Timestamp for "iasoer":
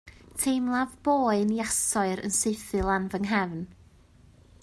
1.57-2.19